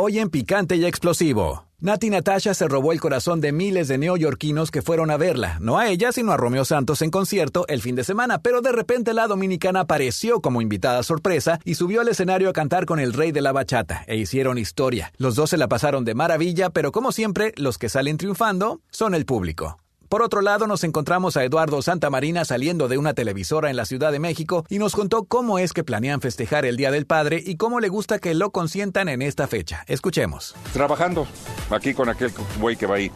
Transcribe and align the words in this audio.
Hoy 0.00 0.20
en 0.20 0.30
Picante 0.30 0.76
y 0.76 0.84
Explosivo. 0.84 1.64
Nati 1.80 2.08
Natasha 2.08 2.54
se 2.54 2.68
robó 2.68 2.92
el 2.92 3.00
corazón 3.00 3.40
de 3.40 3.50
miles 3.50 3.88
de 3.88 3.98
neoyorquinos 3.98 4.70
que 4.70 4.80
fueron 4.80 5.10
a 5.10 5.16
verla, 5.16 5.58
no 5.60 5.76
a 5.76 5.88
ella, 5.88 6.12
sino 6.12 6.30
a 6.30 6.36
Romeo 6.36 6.64
Santos 6.64 7.02
en 7.02 7.10
concierto 7.10 7.66
el 7.66 7.82
fin 7.82 7.96
de 7.96 8.04
semana, 8.04 8.40
pero 8.40 8.60
de 8.60 8.70
repente 8.70 9.12
la 9.12 9.26
dominicana 9.26 9.80
apareció 9.80 10.40
como 10.40 10.62
invitada 10.62 11.02
sorpresa 11.02 11.58
y 11.64 11.74
subió 11.74 12.00
al 12.00 12.06
escenario 12.06 12.48
a 12.48 12.52
cantar 12.52 12.86
con 12.86 13.00
el 13.00 13.12
rey 13.12 13.32
de 13.32 13.40
la 13.40 13.50
bachata, 13.50 14.04
e 14.06 14.16
hicieron 14.16 14.56
historia. 14.56 15.12
Los 15.16 15.34
dos 15.34 15.50
se 15.50 15.56
la 15.56 15.66
pasaron 15.66 16.04
de 16.04 16.14
maravilla, 16.14 16.70
pero 16.70 16.92
como 16.92 17.10
siempre, 17.10 17.52
los 17.56 17.76
que 17.76 17.88
salen 17.88 18.18
triunfando 18.18 18.80
son 18.90 19.16
el 19.16 19.26
público. 19.26 19.78
Por 20.08 20.22
otro 20.22 20.40
lado, 20.40 20.66
nos 20.66 20.84
encontramos 20.84 21.36
a 21.36 21.44
Eduardo 21.44 21.82
Santamarina 21.82 22.46
saliendo 22.46 22.88
de 22.88 22.96
una 22.96 23.12
televisora 23.12 23.68
en 23.68 23.76
la 23.76 23.84
Ciudad 23.84 24.10
de 24.10 24.18
México 24.18 24.64
y 24.70 24.78
nos 24.78 24.94
contó 24.94 25.24
cómo 25.24 25.58
es 25.58 25.74
que 25.74 25.84
planean 25.84 26.22
festejar 26.22 26.64
el 26.64 26.78
Día 26.78 26.90
del 26.90 27.04
Padre 27.04 27.42
y 27.44 27.56
cómo 27.56 27.78
le 27.78 27.90
gusta 27.90 28.18
que 28.18 28.32
lo 28.32 28.50
consientan 28.50 29.10
en 29.10 29.20
esta 29.20 29.46
fecha. 29.48 29.84
Escuchemos. 29.86 30.54
Trabajando 30.72 31.26
aquí 31.68 31.92
con 31.92 32.08
aquel 32.08 32.32
güey 32.58 32.76
que 32.76 32.86
va 32.86 32.94
ahí. 32.94 33.10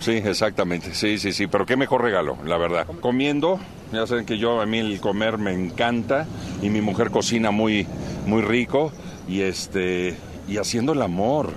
Sí, 0.00 0.12
exactamente. 0.12 0.94
Sí, 0.94 1.16
sí, 1.16 1.32
sí. 1.32 1.46
Pero 1.46 1.64
qué 1.64 1.78
mejor 1.78 2.02
regalo, 2.02 2.36
la 2.44 2.58
verdad. 2.58 2.86
Comiendo, 3.00 3.58
ya 3.90 4.06
saben 4.06 4.26
que 4.26 4.36
yo 4.36 4.60
a 4.60 4.66
mí 4.66 4.80
el 4.80 5.00
comer 5.00 5.38
me 5.38 5.54
encanta 5.54 6.26
y 6.60 6.68
mi 6.68 6.82
mujer 6.82 7.10
cocina 7.10 7.52
muy, 7.52 7.86
muy 8.26 8.42
rico 8.42 8.92
y 9.26 9.40
este 9.40 10.14
y 10.46 10.58
haciendo 10.58 10.92
el 10.92 11.00
amor 11.00 11.54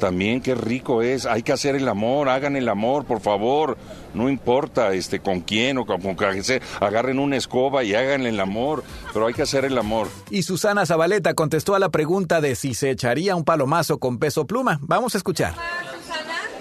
también 0.00 0.40
qué 0.40 0.56
rico 0.56 1.02
es. 1.02 1.26
Hay 1.26 1.44
que 1.44 1.52
hacer 1.52 1.76
el 1.76 1.88
amor, 1.88 2.28
hagan 2.28 2.56
el 2.56 2.68
amor, 2.68 3.04
por 3.04 3.20
favor. 3.20 3.78
No 4.12 4.28
importa 4.28 4.92
este 4.92 5.20
con 5.20 5.40
quién 5.42 5.78
o 5.78 5.86
con, 5.86 6.00
con 6.00 6.42
se 6.42 6.60
agarren 6.80 7.20
una 7.20 7.36
escoba 7.36 7.84
y 7.84 7.94
hagan 7.94 8.26
el 8.26 8.40
amor, 8.40 8.82
pero 9.12 9.28
hay 9.28 9.34
que 9.34 9.42
hacer 9.42 9.64
el 9.64 9.78
amor. 9.78 10.08
Y 10.30 10.42
Susana 10.42 10.84
Zabaleta 10.84 11.34
contestó 11.34 11.76
a 11.76 11.78
la 11.78 11.90
pregunta 11.90 12.40
de 12.40 12.56
si 12.56 12.74
se 12.74 12.90
echaría 12.90 13.36
un 13.36 13.44
palomazo 13.44 13.98
con 13.98 14.18
peso 14.18 14.46
pluma. 14.46 14.80
Vamos 14.82 15.14
a 15.14 15.18
escuchar. 15.18 15.54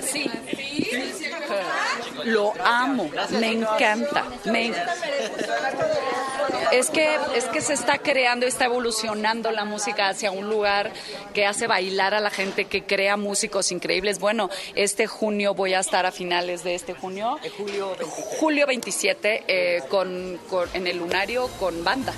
Sí. 0.01 0.29
Lo 2.29 2.53
amo, 2.63 3.09
me 3.31 3.51
encanta. 3.51 4.25
Me 4.45 4.71
es 6.71 6.89
que, 6.89 7.17
es 7.35 7.45
que 7.45 7.61
se 7.61 7.73
está 7.73 7.97
creando, 7.97 8.45
está 8.45 8.65
evolucionando 8.65 9.51
la 9.51 9.65
música 9.65 10.09
hacia 10.09 10.31
un 10.31 10.49
lugar 10.49 10.91
que 11.33 11.45
hace 11.45 11.67
bailar 11.67 12.13
a 12.13 12.19
la 12.19 12.29
gente, 12.29 12.65
que 12.65 12.83
crea 12.83 13.17
músicos 13.17 13.71
increíbles. 13.71 14.19
Bueno, 14.19 14.49
este 14.75 15.07
junio 15.07 15.53
voy 15.53 15.73
a 15.73 15.79
estar 15.79 16.05
a 16.05 16.11
finales 16.11 16.63
de 16.63 16.75
este 16.75 16.93
junio, 16.93 17.37
julio 17.57 17.95
27, 17.97 18.37
julio 18.37 18.67
27 18.67 19.43
eh, 19.47 19.83
con, 19.89 20.39
en 20.73 20.87
el 20.87 20.97
Lunario 20.97 21.47
con 21.59 21.83
banda. 21.83 22.13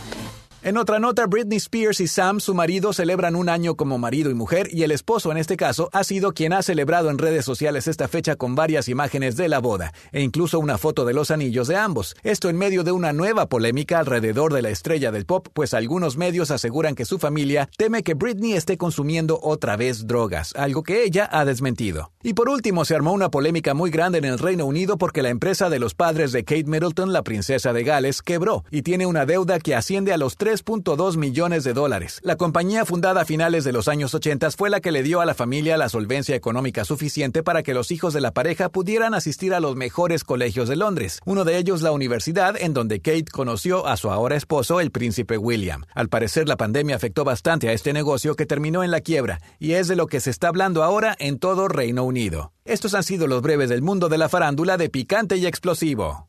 En 0.64 0.78
otra 0.78 1.00
nota, 1.00 1.26
Britney 1.26 1.58
Spears 1.58 2.00
y 2.02 2.08
Sam, 2.08 2.40
su 2.40 2.54
marido, 2.54 2.94
celebran 2.94 3.36
un 3.36 3.50
año 3.50 3.74
como 3.74 3.98
marido 3.98 4.30
y 4.30 4.36
mujer 4.36 4.68
y 4.72 4.84
el 4.84 4.92
esposo, 4.92 5.32
en 5.32 5.40
este 5.40 5.58
caso, 5.58 5.90
ha 5.92 6.04
sido 6.04 6.34
quien 6.34 6.54
ha 6.54 6.62
celebrado 6.62 7.10
en 7.10 7.18
redes 7.18 7.46
sociales 7.46 7.88
esta 7.88 8.08
fecha 8.08 8.36
con 8.36 8.54
varias 8.54 8.88
imágenes 8.88 9.36
de 9.38 9.48
la 9.48 9.58
boda 9.58 9.92
e 10.12 10.22
incluso 10.22 10.60
una 10.60 10.78
foto 10.78 11.04
de 11.04 11.16
los 11.16 11.32
anillos 11.32 11.68
de 11.68 11.78
ambos. 11.78 12.16
Esto 12.22 12.48
en 12.48 12.60
medio 12.60 12.84
de 12.84 12.92
una 12.92 13.12
nueva 13.12 13.48
polémica 13.50 13.98
alrededor 13.98 14.54
de 14.54 14.62
la 14.62 14.70
estrella 14.70 15.12
del 15.12 15.26
pop, 15.26 15.48
pues 15.52 15.74
algunos 15.74 16.16
medios 16.16 16.52
aseguran 16.52 16.94
que 16.94 17.06
su 17.06 17.18
familia 17.18 17.68
teme 17.76 18.04
que 18.04 18.14
Britney 18.14 18.54
esté 18.54 18.78
consumiendo 18.78 19.40
otra 19.42 19.78
vez 19.78 20.06
drogas, 20.06 20.54
algo 20.56 20.84
que 20.84 21.04
ella 21.04 21.28
ha 21.32 21.44
desmentido. 21.44 22.12
Y 22.22 22.34
por 22.34 22.50
último, 22.50 22.86
se 22.86 22.94
armó 22.94 23.14
una 23.14 23.32
polémica 23.32 23.74
muy 23.74 23.90
grande 23.90 24.20
en 24.20 24.26
el 24.26 24.38
Reino 24.38 24.68
Unido 24.68 25.00
porque 25.00 25.24
la 25.24 25.30
empresa 25.30 25.72
de 25.72 25.80
los 25.80 25.96
padres 25.96 26.32
de 26.32 26.44
Kate 26.44 26.66
Middleton, 26.66 27.14
la 27.14 27.24
princesa 27.24 27.74
de 27.74 27.84
Gales, 27.84 28.22
quebró 28.22 28.64
y 28.70 28.84
tiene 28.84 29.08
una 29.08 29.26
deuda 29.26 29.58
que 29.58 29.74
asciende 29.74 30.14
a 30.14 30.18
los 30.18 30.38
3.2 30.52 31.16
millones 31.16 31.64
de 31.64 31.72
dólares. 31.72 32.20
La 32.24 32.36
compañía 32.36 32.84
fundada 32.84 33.22
a 33.22 33.26
finales 33.26 33.64
de 33.64 33.72
los 33.72 33.88
años 33.88 34.14
80 34.14 34.52
fue 34.52 34.70
la 34.70 34.82
que 34.82 34.92
le 34.92 35.02
dio 35.02 35.22
a 35.22 35.26
la 35.26 35.34
familia 35.34 35.78
la 35.78 35.88
solvencia 35.88 36.36
económica 36.36 36.84
suficiente 36.84 37.42
para 37.42 37.64
que 37.64 37.74
los 37.74 37.90
hijos 37.90 38.14
de 38.14 38.20
la 38.20 38.34
pareja 38.34 38.68
pudieran 38.68 39.14
asistir 39.14 39.54
a 39.54 39.62
los 39.62 39.78
mejores 39.78 40.26
colegios 40.26 40.68
de 40.68 40.76
Londres, 40.76 41.22
uno 41.26 41.46
de 41.46 41.58
ellos 41.58 41.82
la 41.82 41.94
universidad 41.94 42.58
en 42.60 42.74
donde 42.74 43.00
Kate 43.00 43.32
conoció 43.32 43.88
a 43.88 43.96
su 43.96 44.12
ahora 44.12 44.36
esposo, 44.36 44.82
el 44.82 44.92
príncipe 44.92 45.38
William. 45.38 45.86
Al 45.96 46.10
parecer 46.10 46.50
la 46.50 46.58
pandemia 46.58 46.98
afectó 46.98 47.24
bastante 47.24 47.70
a 47.70 47.74
este 47.74 47.94
negocio 47.94 48.36
que 48.36 48.46
terminó 48.46 48.84
en 48.84 48.92
la 48.92 49.00
quiebra, 49.00 49.40
y 49.58 49.74
es 49.74 49.88
de 49.88 49.96
lo 49.96 50.08
que 50.08 50.20
se 50.20 50.32
está 50.32 50.50
hablando 50.50 50.84
ahora 50.84 51.16
en 51.18 51.40
todo 51.40 51.70
Reino 51.70 52.04
Unido. 52.04 52.52
Estos 52.66 52.94
han 52.94 53.04
sido 53.04 53.26
los 53.28 53.42
breves 53.42 53.70
del 53.70 53.82
mundo 53.82 54.10
de 54.10 54.18
la 54.18 54.28
farándula 54.28 54.76
de 54.76 54.90
picante 54.90 55.38
y 55.38 55.46
explosivo. 55.46 56.28